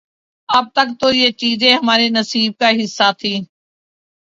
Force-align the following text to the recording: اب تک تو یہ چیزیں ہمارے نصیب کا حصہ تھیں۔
اب 0.49 0.65
تک 0.75 0.87
تو 0.99 1.07
یہ 1.13 1.29
چیزیں 1.41 1.73
ہمارے 1.73 2.07
نصیب 2.09 2.51
کا 2.59 2.69
حصہ 2.79 3.07
تھیں۔ 3.19 3.39